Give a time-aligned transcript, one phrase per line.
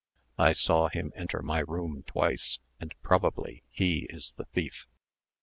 [0.39, 4.87] I saw him enter my room twice, and probably he is the thief."